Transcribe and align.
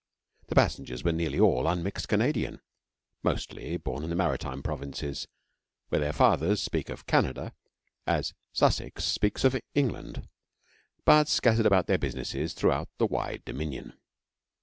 The 0.47 0.55
passengers 0.55 1.03
were 1.03 1.11
nearly 1.11 1.39
all 1.39 1.67
unmixed 1.67 2.07
Canadian, 2.09 2.59
mostly 3.21 3.77
born 3.77 4.03
in 4.03 4.09
the 4.09 4.15
Maritime 4.15 4.63
Provinces, 4.63 5.27
where 5.89 6.01
their 6.01 6.11
fathers 6.11 6.59
speak 6.59 6.89
of 6.89 7.05
'Canada' 7.05 7.53
as 8.07 8.33
Sussex 8.51 9.03
speaks 9.05 9.43
of 9.43 9.55
'England,' 9.75 10.27
but 11.05 11.27
scattered 11.27 11.67
about 11.67 11.85
their 11.85 11.99
businesses 11.99 12.53
throughout 12.53 12.89
the 12.97 13.05
wide 13.05 13.45
Dominion. 13.45 13.93